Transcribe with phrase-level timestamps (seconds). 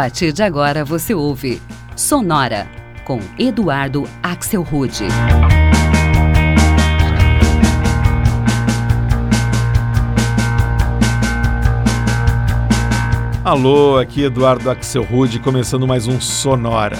[0.00, 1.60] partir de agora você ouve
[1.94, 2.66] Sonora
[3.04, 5.04] com Eduardo Axelrude.
[13.44, 16.96] Alô, aqui Eduardo Axelrude começando mais um Sonora.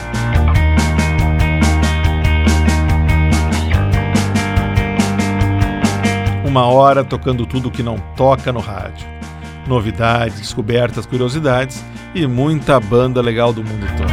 [6.46, 9.19] Uma hora tocando tudo que não toca no rádio.
[9.70, 11.80] Novidades, descobertas, curiosidades
[12.12, 14.10] e muita banda legal do mundo todo.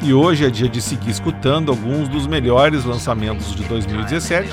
[0.00, 4.50] E hoje é dia de seguir escutando alguns dos melhores lançamentos de 2017,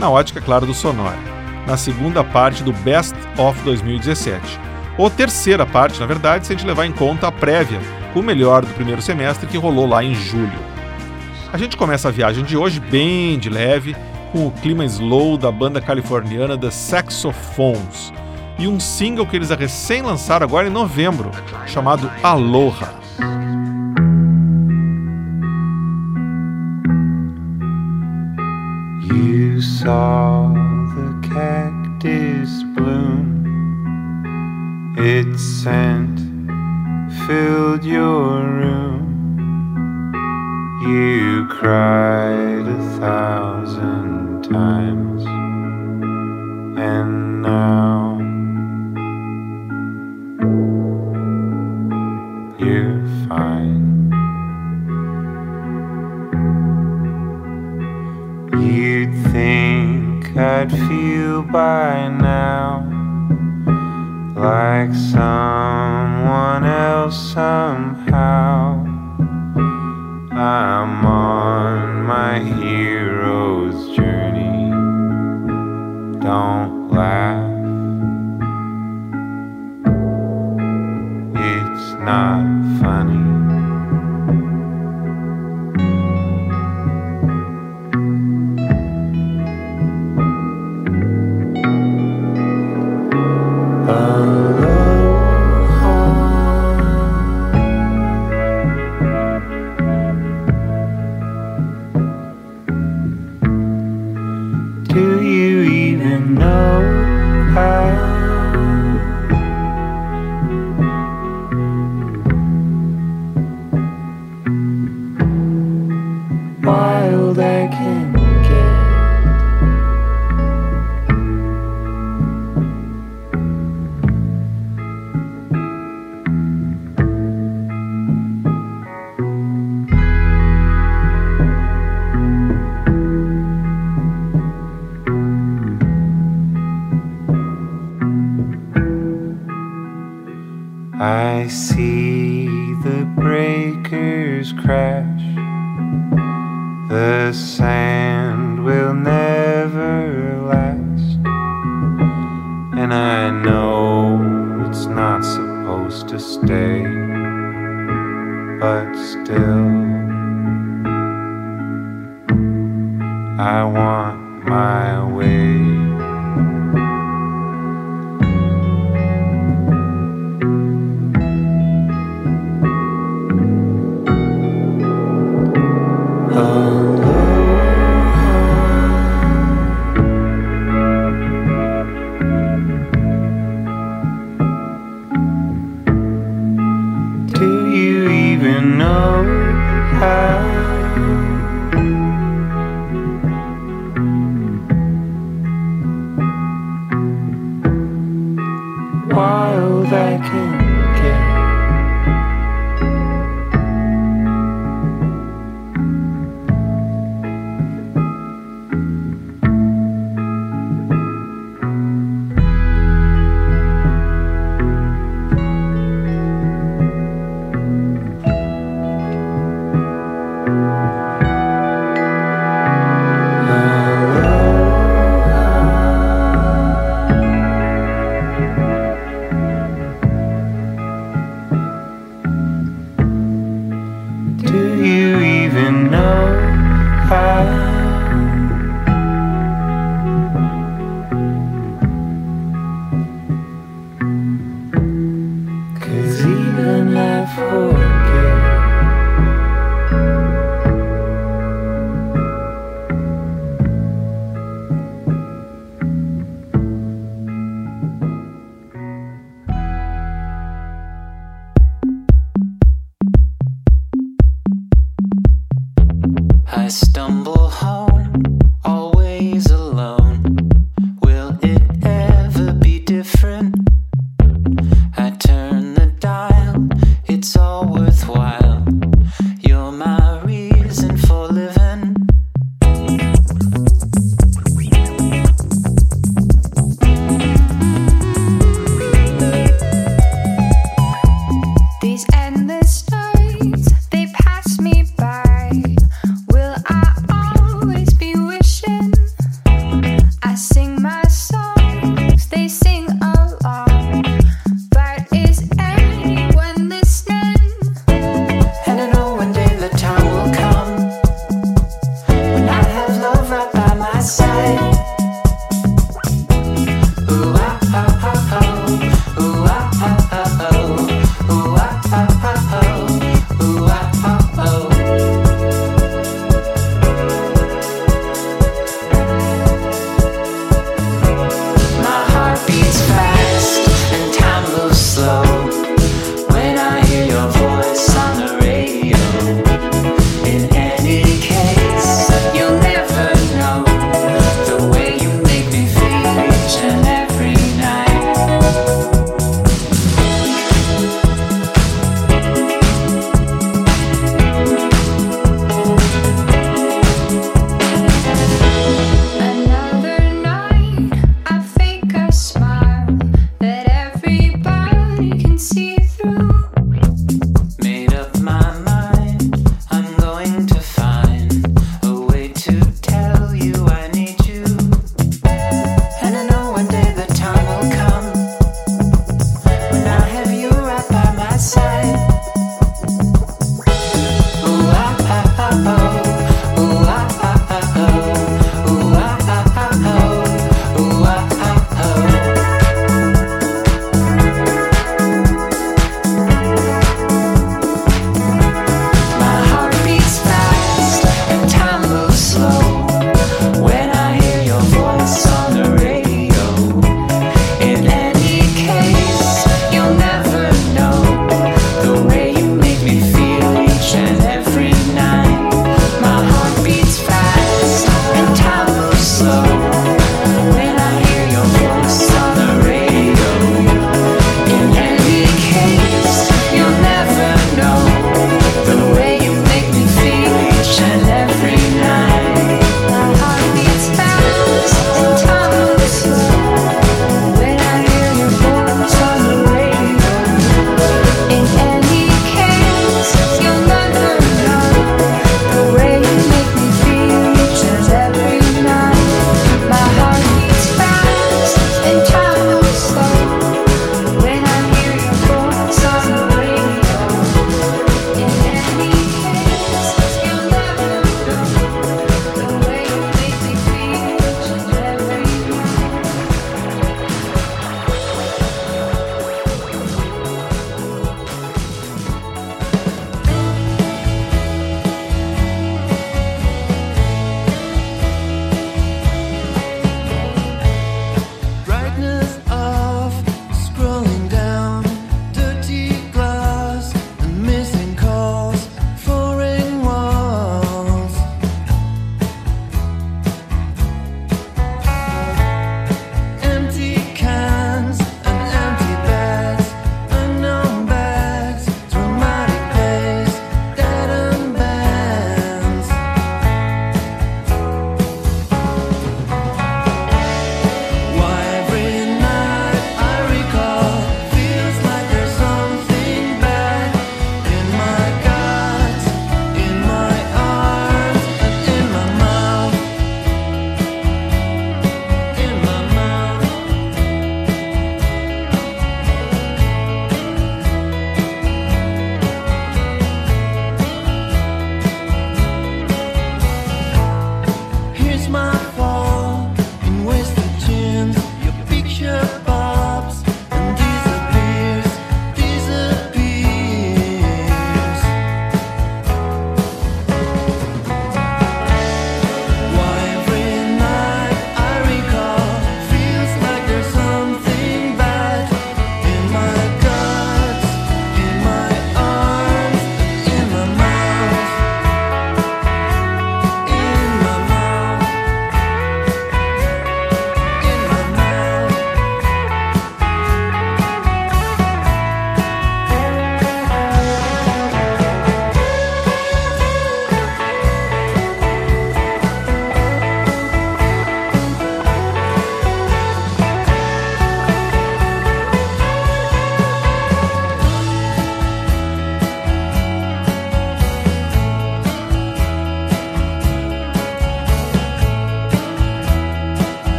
[0.00, 1.16] na ótica, claro, do Sonora,
[1.64, 4.58] na segunda parte do Best of 2017.
[4.98, 7.78] Ou terceira parte, na verdade, se a gente levar em conta a prévia,
[8.16, 10.58] o melhor do primeiro semestre que rolou lá em julho.
[11.52, 13.94] A gente começa a viagem de hoje bem de leve,
[14.32, 18.12] com o clima slow da banda californiana The Saxophones
[18.58, 21.30] e um single que eles recém lançaram agora em novembro,
[21.66, 22.92] chamado Aloha.
[29.02, 30.52] You saw
[30.94, 33.44] the cactus bloom,
[34.98, 36.20] its scent
[37.26, 39.00] filled your room.
[40.82, 45.24] You cried a thousand times,
[46.78, 48.18] and now
[52.58, 54.10] you're fine.
[58.52, 62.86] You'd think I'd feel by now
[64.36, 68.86] like someone else somehow.
[70.32, 71.04] I'm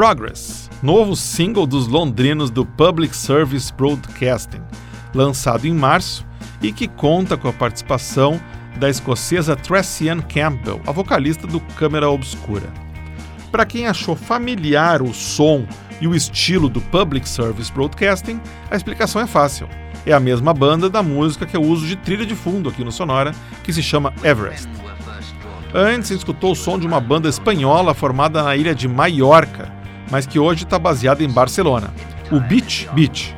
[0.00, 4.62] Progress, novo single dos londrinos do Public Service Broadcasting,
[5.14, 6.24] lançado em março
[6.62, 8.40] e que conta com a participação
[8.78, 12.72] da escocesa Tracy Campbell, a vocalista do Câmara Obscura.
[13.52, 15.66] Para quem achou familiar o som
[16.00, 18.40] e o estilo do Public Service Broadcasting,
[18.70, 19.68] a explicação é fácil.
[20.06, 22.90] É a mesma banda da música que eu uso de trilha de fundo aqui no
[22.90, 24.66] Sonora, que se chama Everest.
[25.74, 29.78] Antes, escutou o som de uma banda espanhola formada na ilha de Maiorca,
[30.10, 31.92] mas que hoje está baseado em Barcelona,
[32.30, 33.36] o Beach Beach.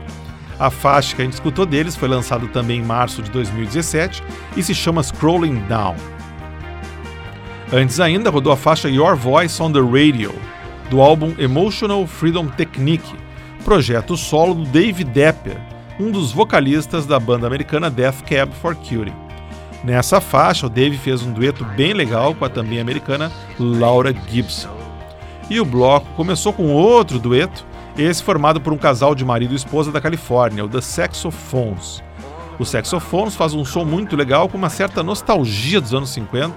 [0.59, 4.23] A faixa que a gente escutou deles foi lançada também em março de 2017
[4.57, 5.97] e se chama Scrolling Down.
[7.73, 10.35] Antes ainda, rodou a faixa Your Voice on the Radio,
[10.91, 13.17] do álbum Emotional Freedom Technique,
[13.65, 15.57] projeto solo do Dave Depper,
[15.99, 19.13] um dos vocalistas da banda americana Death Cab for Cutie.
[19.83, 24.82] Nessa faixa, o Dave fez um dueto bem legal com a também americana Laura Gibson.
[25.51, 27.65] E o bloco começou com outro dueto,
[27.97, 32.03] esse formado por um casal de marido e esposa da Califórnia, o The Saxophones.
[32.59, 36.55] O Saxophones faz um som muito legal com uma certa nostalgia dos anos 50,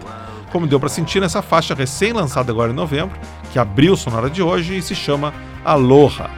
[0.52, 3.18] como deu para sentir nessa faixa recém-lançada agora em novembro,
[3.52, 6.30] que abriu o sonora de hoje e se chama Aloha.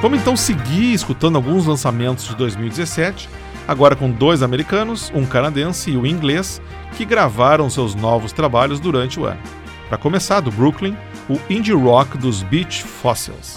[0.00, 3.26] Vamos então seguir escutando alguns lançamentos de 2017,
[3.66, 6.60] agora com dois americanos, um canadense e um inglês,
[6.96, 9.40] que gravaram seus novos trabalhos durante o ano.
[9.88, 10.96] Para começar, do Brooklyn,
[11.28, 13.54] o indie rock dos Beach Fossils.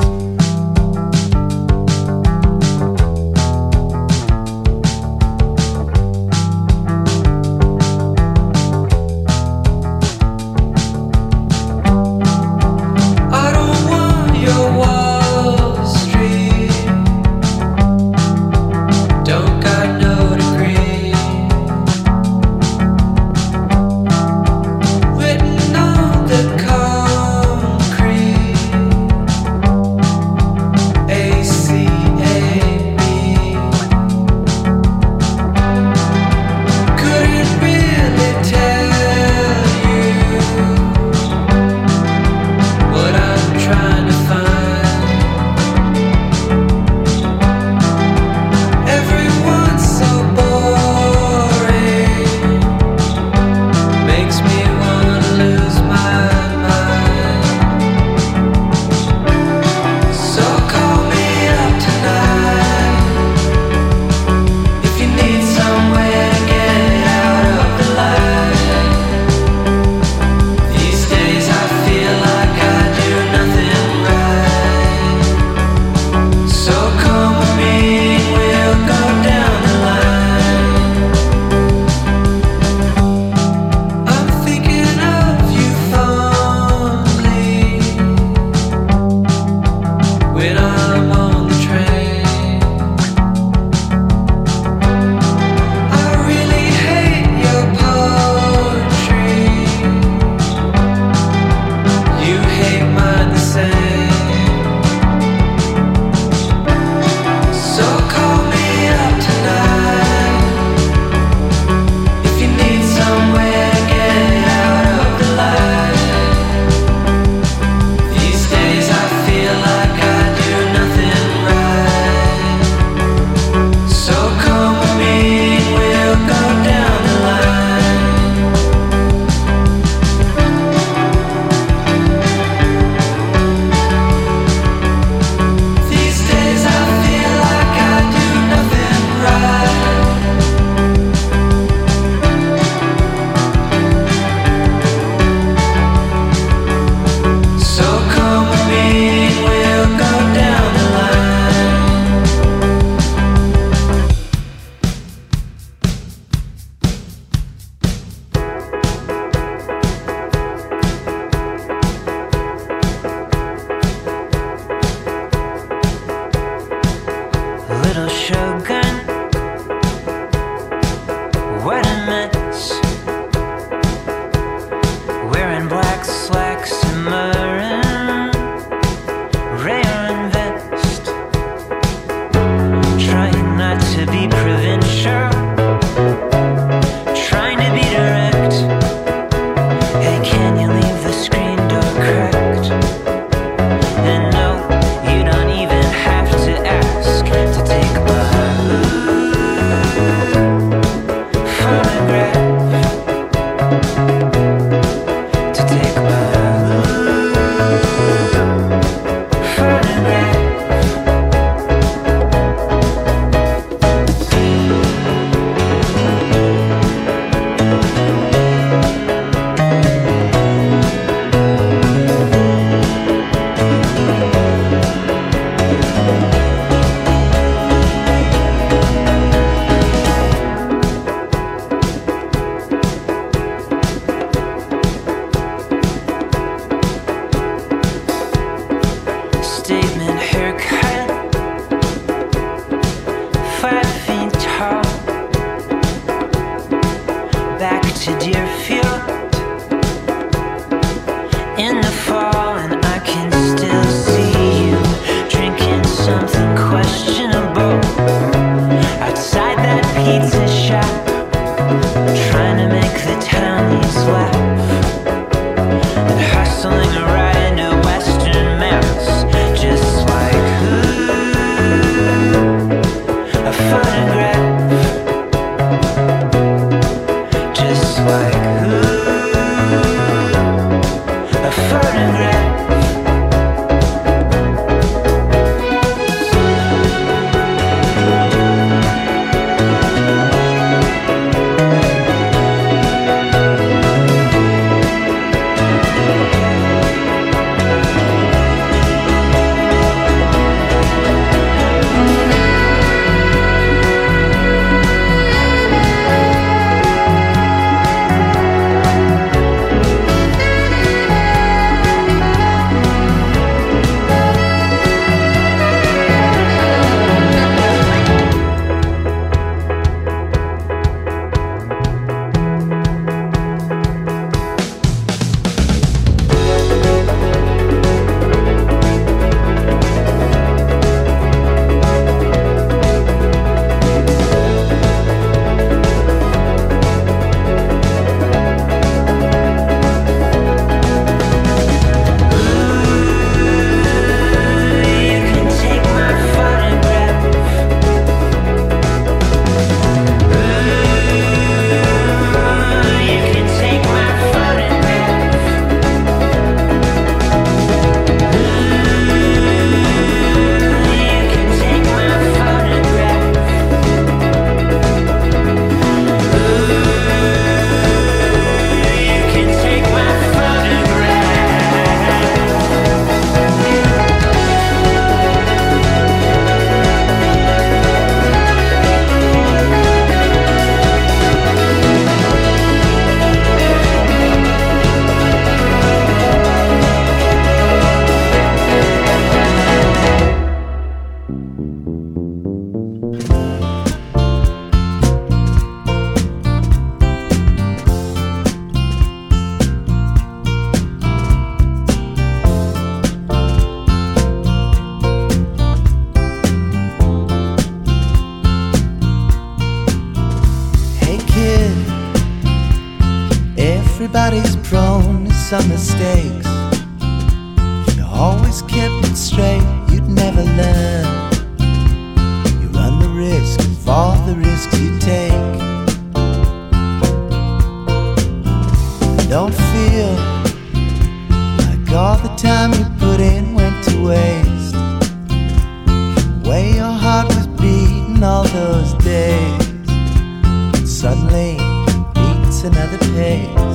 [443.18, 443.67] Heart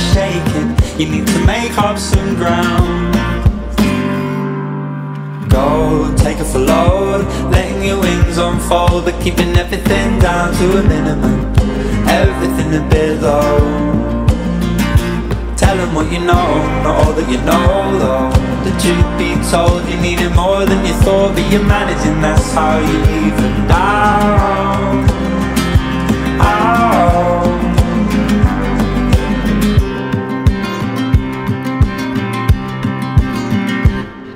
[0.00, 0.68] shaking.
[0.98, 3.14] You need to make up some ground.
[5.48, 10.82] Go, take it for load, letting your wings unfold, but keeping everything down to a
[10.82, 11.54] minimum.
[12.08, 13.58] Everything a bit low.
[15.56, 16.48] Tell them what you know,
[16.84, 18.30] not all that you know though.
[18.64, 22.78] The truth be told, you needed more than you thought, but you're managing, that's how
[22.78, 25.15] you even down.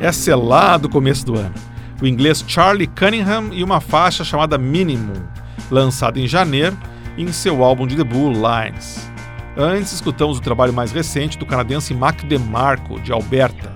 [0.00, 1.54] É lá do começo do ano.
[2.00, 5.22] O inglês Charlie Cunningham e uma faixa chamada Minimum,
[5.70, 6.76] lançada em janeiro
[7.18, 9.10] em seu álbum de debut Lines.
[9.56, 13.70] Antes, escutamos o trabalho mais recente do canadense Mac DeMarco, de Alberta.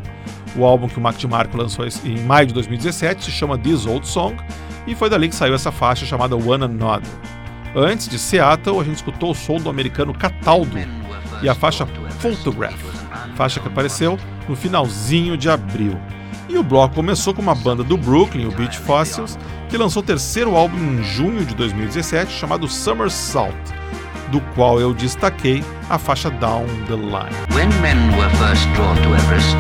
[0.56, 4.08] O álbum que o Mac DeMarco lançou em maio de 2017 se chama This Old
[4.08, 4.34] Song
[4.86, 7.10] e foi dali que saiu essa faixa chamada One Another.
[7.76, 10.78] Antes de Seattle, a gente escutou o som do americano Cataldo
[11.42, 11.86] e a faixa
[12.18, 12.80] Photograph,
[13.34, 15.98] faixa que apareceu no finalzinho de abril.
[16.48, 20.06] E o bloco começou com uma banda do Brooklyn, o Beach Fossils, que lançou o
[20.06, 23.54] terceiro álbum em junho de 2017 chamado Summer Salt,
[24.30, 27.34] do qual eu destaquei a faixa Down the Line.
[29.14, 29.56] Everest.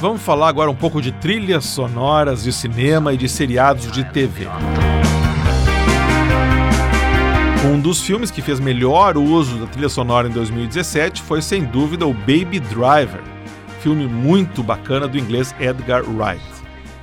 [0.00, 4.46] Vamos falar agora um pouco de trilhas sonoras de cinema e de seriados de TV.
[7.64, 12.06] Um dos filmes que fez melhor uso da trilha sonora em 2017 foi sem dúvida
[12.06, 13.20] o Baby Driver,
[13.88, 16.44] filme muito bacana do inglês Edgar Wright.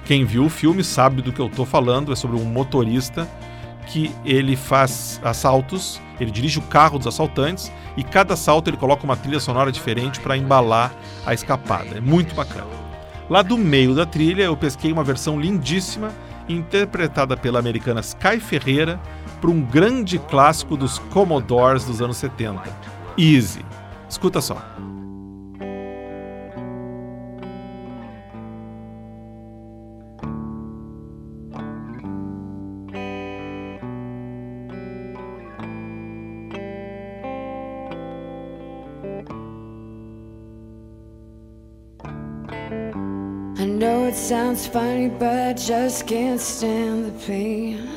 [0.05, 3.27] Quem viu o filme sabe do que eu estou falando, é sobre um motorista
[3.87, 9.03] que ele faz assaltos, ele dirige o carro dos assaltantes e cada assalto ele coloca
[9.03, 10.93] uma trilha sonora diferente para embalar
[11.25, 11.97] a escapada.
[11.97, 12.67] É muito bacana.
[13.31, 16.11] Lá do meio da trilha eu pesquei uma versão lindíssima
[16.47, 18.99] interpretada pela americana Sky Ferreira
[19.41, 22.61] para um grande clássico dos Commodores dos anos 70,
[23.17, 23.65] Easy.
[24.07, 24.61] Escuta só.
[44.25, 47.88] Sounds funny, but I just can't stand the pain.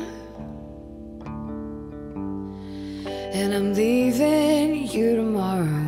[3.33, 5.87] And I'm leaving you tomorrow.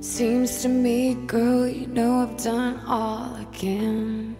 [0.00, 4.36] Seems to me, girl, you know I've done all I can.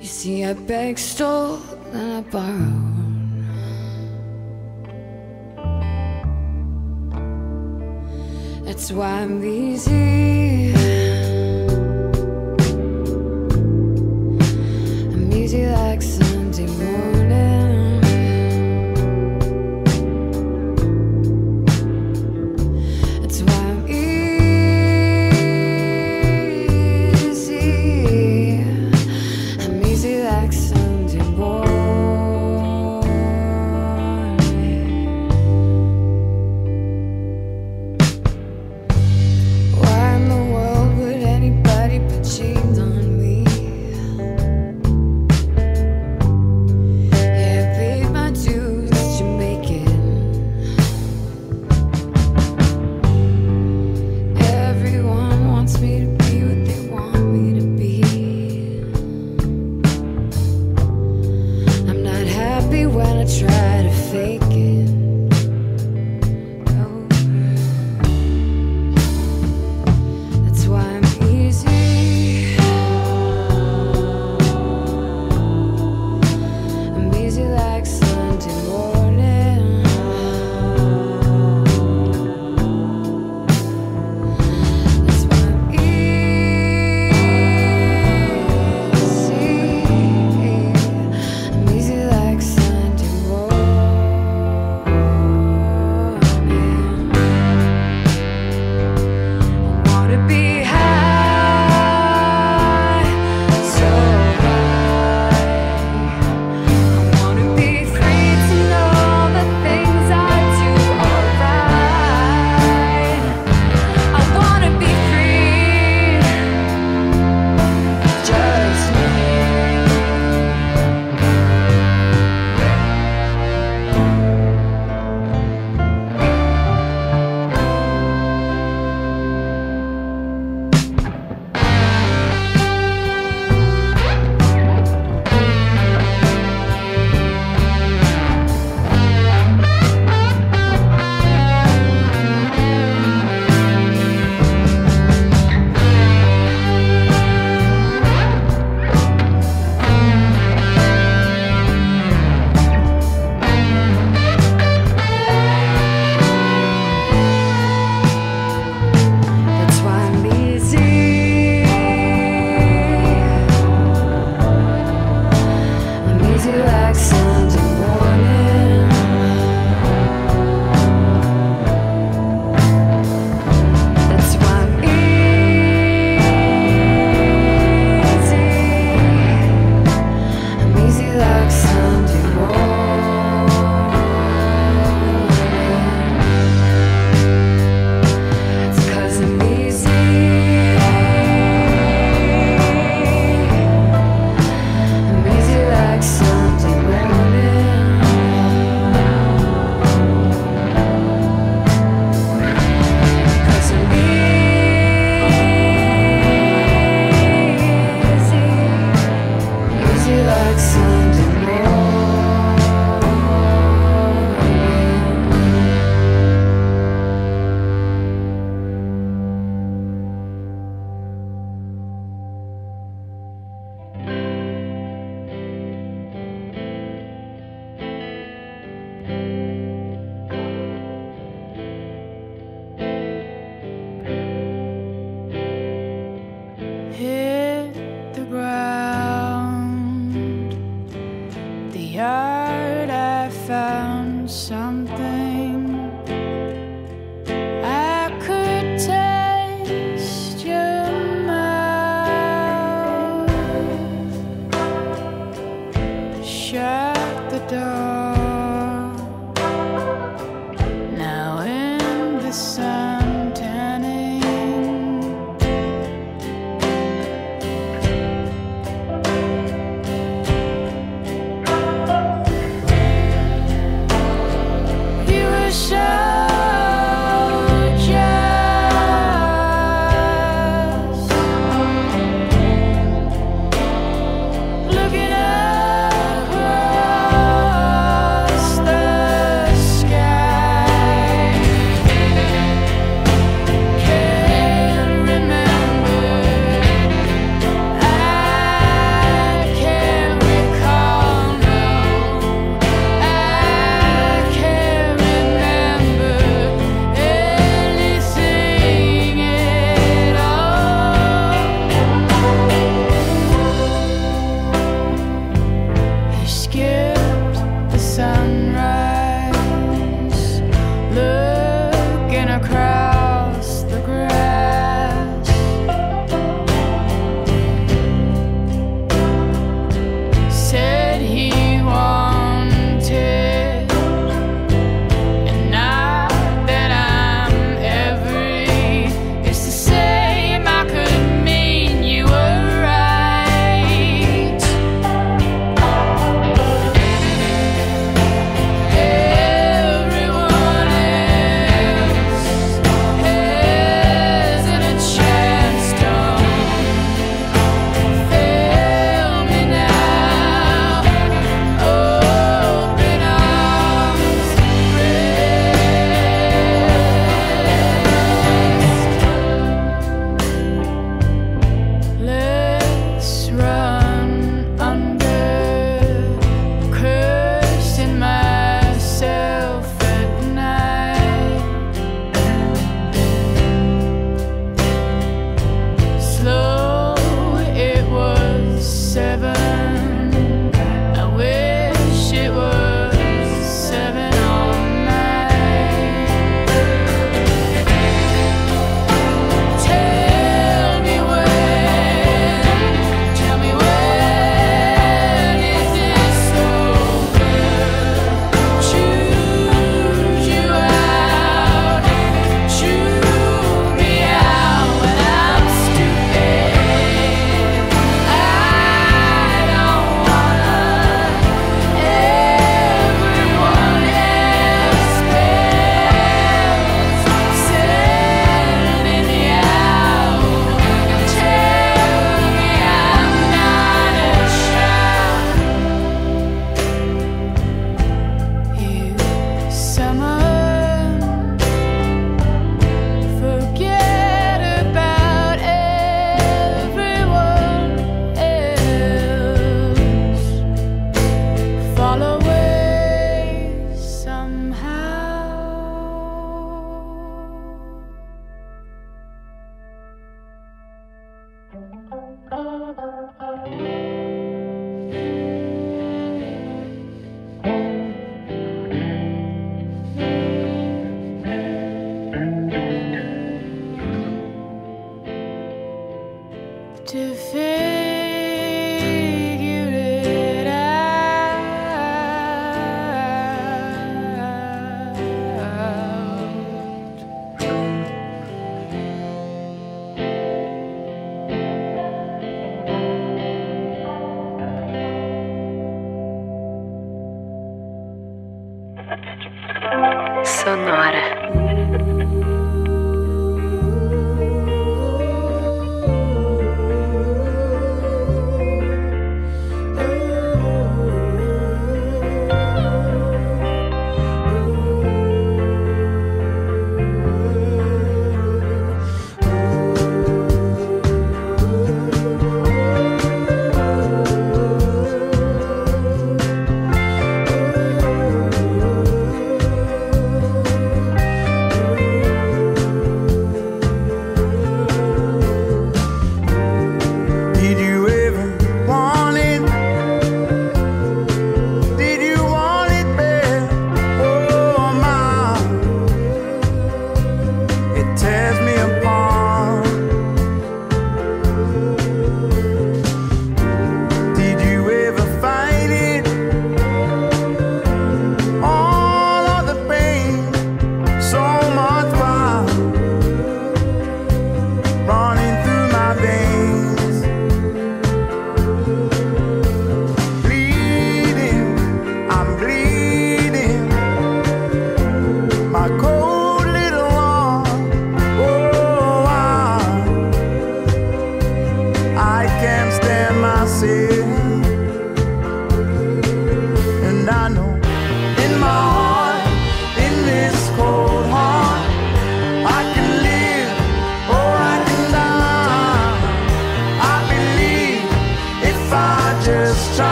[0.00, 1.60] You see, I begged, stole,
[1.92, 2.97] and I borrowed.
[8.78, 10.97] That's why I'm easy.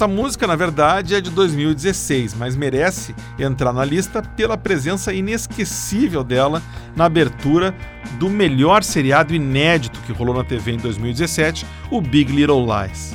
[0.00, 6.24] Essa música, na verdade, é de 2016, mas merece entrar na lista pela presença inesquecível
[6.24, 6.62] dela
[6.96, 7.74] na abertura
[8.18, 13.12] do melhor seriado inédito que rolou na TV em 2017, o Big Little Lies.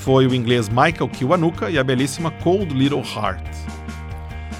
[0.00, 3.46] Foi o inglês Michael Kiwanuka e a belíssima Cold Little Heart.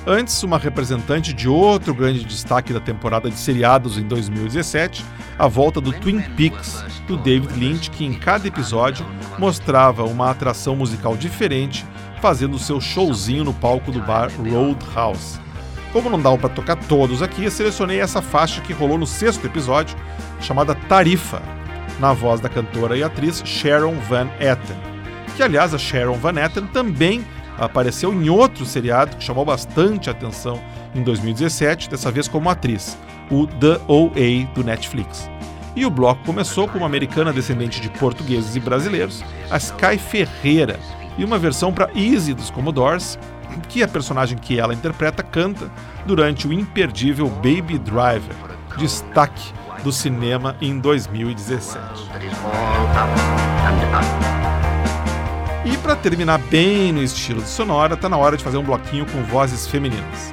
[0.06, 5.04] Antes, uma representante de outro grande destaque da temporada de seriados em 2017,
[5.38, 9.04] a volta do Twin Peaks, do David Lynch, que em cada episódio
[9.38, 11.84] mostrava uma atração musical diferente,
[12.20, 15.40] fazendo seu showzinho no palco do bar Roadhouse.
[15.92, 19.46] Como não dá para tocar todos aqui, eu selecionei essa faixa que rolou no sexto
[19.46, 19.96] episódio,
[20.40, 21.42] chamada Tarifa,
[21.98, 24.76] na voz da cantora e atriz Sharon Van Etten.
[25.36, 27.24] Que, aliás, a Sharon Van Etten também
[27.58, 30.60] apareceu em outro seriado que chamou bastante atenção
[30.94, 32.96] em 2017, dessa vez como atriz
[33.30, 35.30] o The OA do Netflix.
[35.76, 40.78] E o bloco começou com uma americana descendente de portugueses e brasileiros, a Sky Ferreira,
[41.18, 43.18] e uma versão para Easy dos Commodores,
[43.68, 45.70] que a personagem que ela interpreta canta
[46.06, 48.36] durante o imperdível Baby Driver,
[48.76, 49.52] destaque
[49.82, 51.78] do cinema em 2017.
[55.64, 59.06] E para terminar bem no estilo de sonora, tá na hora de fazer um bloquinho
[59.06, 60.32] com vozes femininas.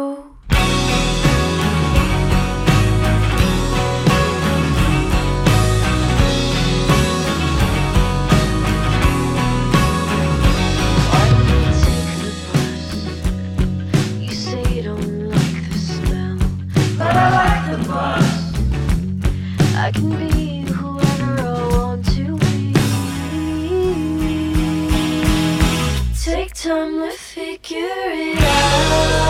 [26.41, 29.20] take time to figure it out.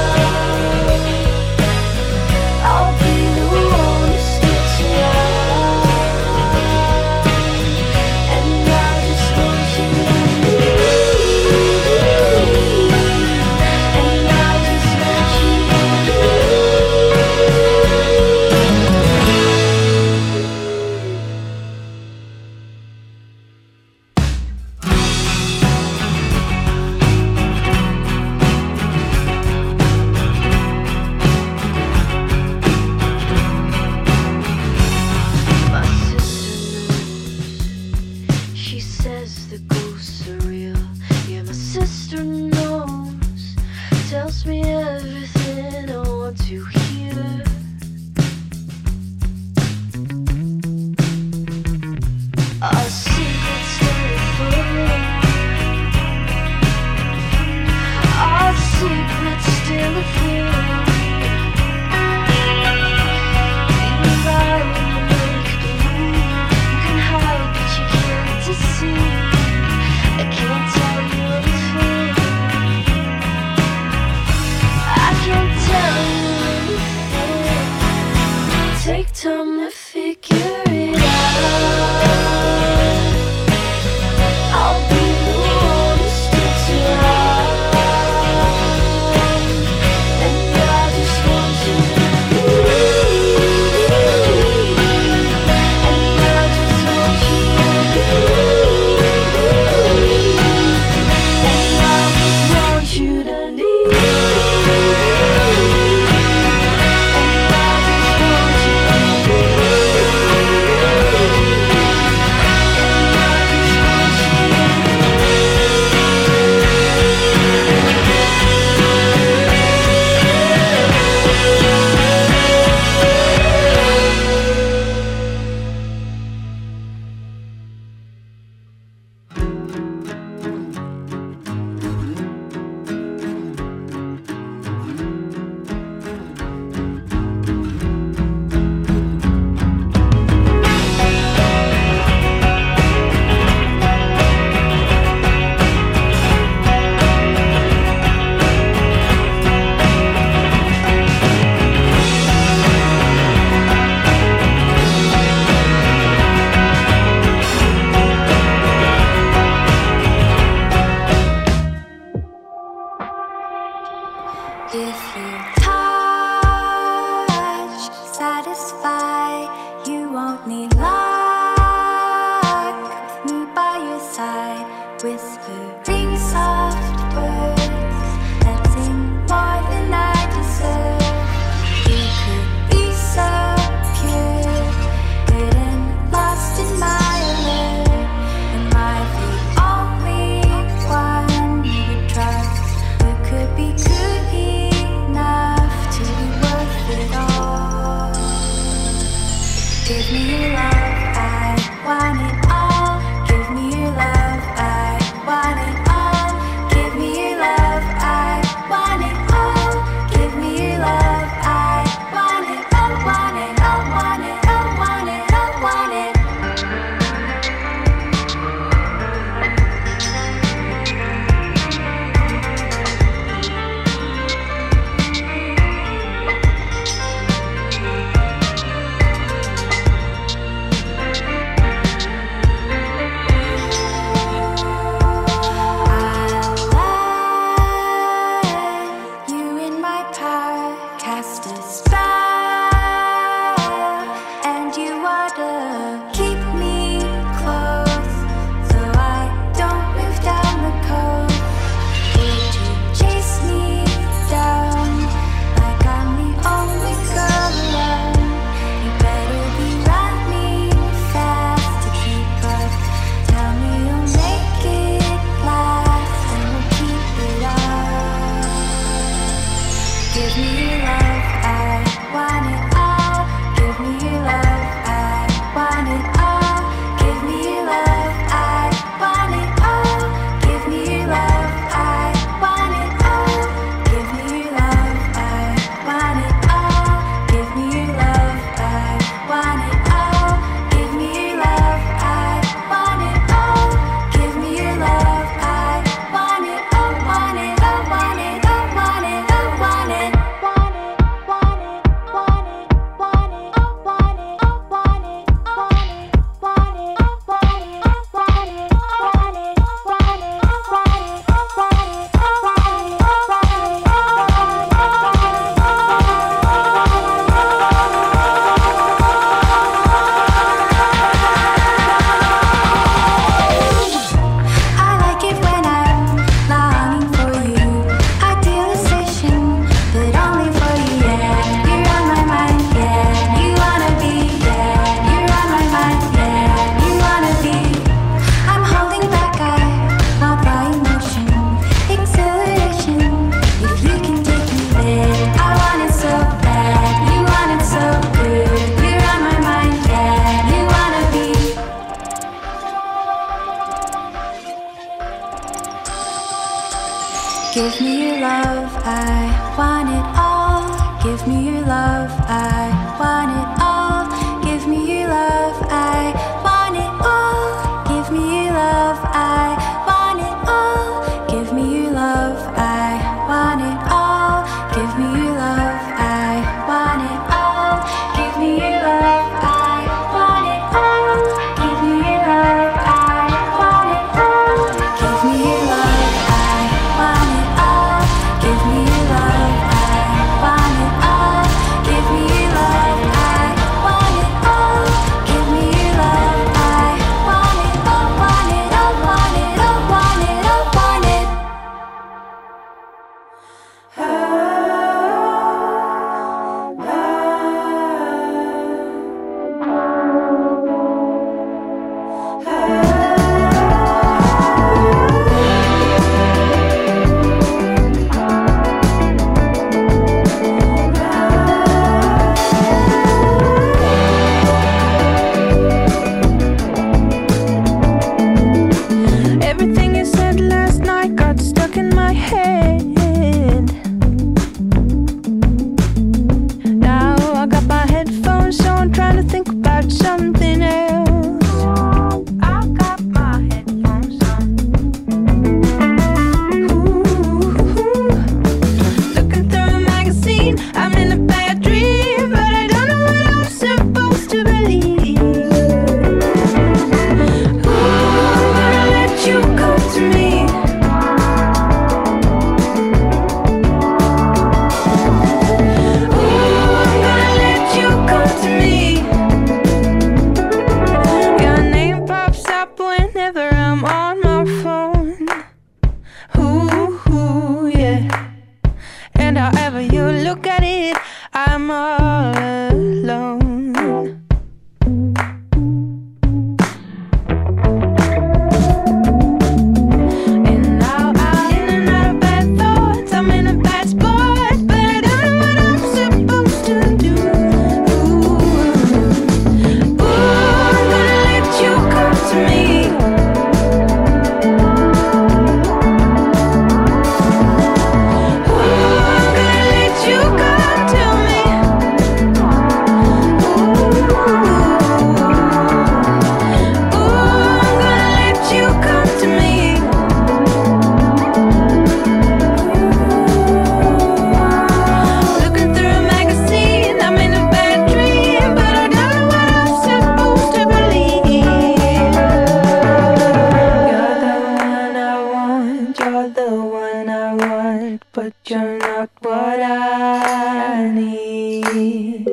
[538.14, 542.28] but you're not what I need.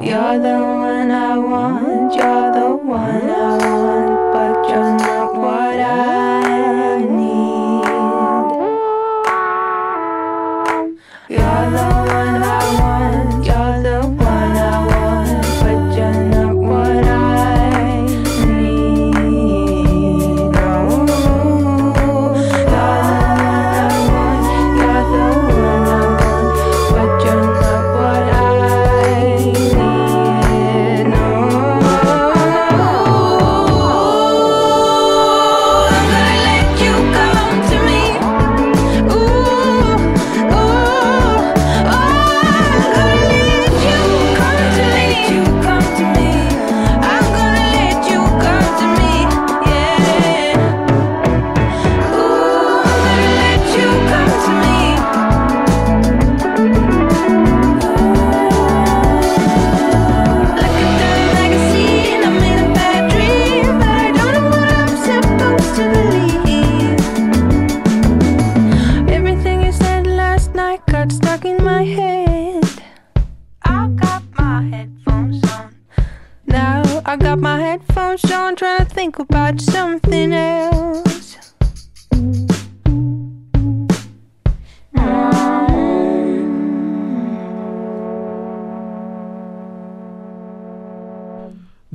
[0.00, 6.11] You're the one I want, you're the one I want, but you're not what I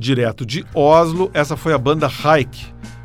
[0.08, 2.64] Direto de Oslo, essa foi a banda Haik,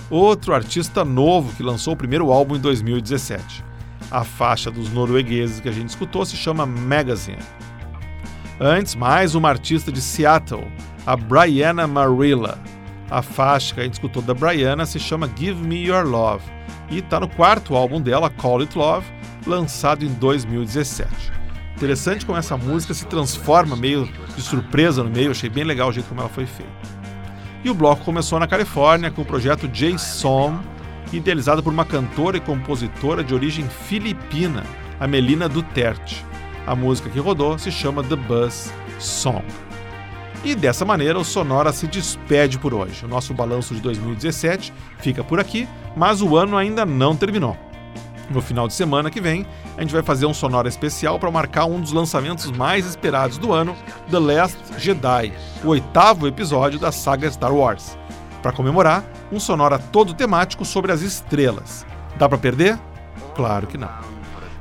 [0.10, 3.62] outro artista novo que lançou o primeiro álbum em 2017.
[4.10, 7.44] A faixa dos noruegueses que a gente escutou se chama Magazine.
[8.58, 10.66] Antes, mais uma artista de Seattle,
[11.06, 12.58] a Brianna Marilla.
[13.12, 16.46] A faixa que a gente escutou da Brianna se chama Give Me Your Love
[16.90, 19.06] e está no quarto álbum dela, Call It Love,
[19.46, 21.34] lançado em 2017.
[21.76, 25.92] Interessante como essa música se transforma meio de surpresa no meio, achei bem legal o
[25.92, 26.93] jeito como ela foi feita.
[27.64, 30.60] E o bloco começou na Califórnia com o projeto J-Som,
[31.14, 34.64] idealizado por uma cantora e compositora de origem filipina,
[35.00, 36.26] a Melina Duterte.
[36.68, 39.46] A música que rodou se chama The Buzz Song.
[40.44, 43.06] E dessa maneira o Sonora se despede por hoje.
[43.06, 47.58] O nosso balanço de 2017 fica por aqui, mas o ano ainda não terminou.
[48.30, 49.46] No final de semana que vem,
[49.78, 53.52] a gente vai fazer um Sonora especial para marcar um dos lançamentos mais esperados do
[53.52, 53.76] ano,
[54.10, 57.98] The Last Jedi, o oitavo episódio da saga Star Wars.
[58.42, 61.86] Para comemorar, um Sonora todo temático sobre as estrelas.
[62.18, 62.80] Dá para perder?
[63.36, 63.90] Claro que não.